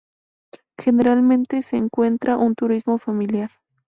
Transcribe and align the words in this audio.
Generalmente 0.79 1.61
se 1.61 1.77
encuentra 1.77 2.35
un 2.37 2.55
turismo 2.55 2.97
familiar. 2.97 3.51